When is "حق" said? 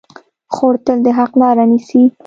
1.17-1.31